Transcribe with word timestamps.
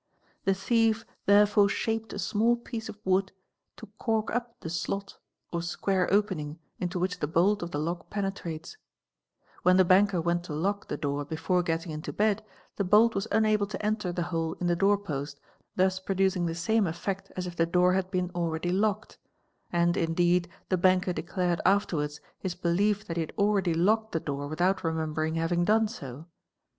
The 0.45 0.55
thief 0.55 1.05
therefore 1.27 1.69
shaped 1.69 2.11
a 2.11 2.17
small 2.17 2.55
piece 2.55 2.89
of 2.89 2.97
wood 3.05 3.31
to 3.77 3.87
co 3.99 4.23
up 4.33 4.59
the 4.61 4.69
slot, 4.71 5.19
or 5.53 5.61
square 5.61 6.11
opening 6.11 6.57
into 6.79 6.97
which 6.97 7.19
the 7.19 7.27
bolt 7.27 7.61
of 7.61 7.69
the 7.69 7.77
lock 7.77 8.09
penetra 8.09 8.57
2 8.59 8.77
When 9.61 9.77
the 9.77 9.85
banker 9.85 10.19
went 10.19 10.43
to 10.45 10.53
lock 10.55 10.87
the 10.87 10.97
door 10.97 11.23
before 11.23 11.61
getting 11.61 11.91
into 11.91 12.11
De 12.11 12.37
the 12.77 12.83
bolt 12.83 13.13
was 13.13 13.27
unable 13.31 13.67
to 13.67 13.85
enter 13.85 14.11
the 14.11 14.23
hole 14.23 14.53
in 14.53 14.65
the 14.65 14.75
door 14.75 14.97
post, 14.97 15.39
thus 15.75 15.99
producing 15.99 16.47
tl 16.47 16.55
same 16.55 16.87
effect 16.87 17.31
as 17.35 17.45
if 17.45 17.55
the 17.55 17.67
door 17.67 17.93
had 17.93 18.09
been 18.09 18.31
already 18.33 18.71
locked; 18.71 19.19
and 19.71 19.95
indeed, 19.95 20.49
6 20.71 20.81
banker 20.81 21.13
declared 21.13 21.61
afterwards 21.63 22.19
his 22.39 22.55
belief 22.55 23.05
that 23.05 23.17
he 23.17 23.21
had 23.21 23.33
already 23.37 23.75
locked 23.75 24.13
the 24.13 24.19
de 24.19 24.33
without 24.33 24.83
remembering 24.83 25.35
having 25.35 25.63
done 25.63 25.87
so. 25.87 26.25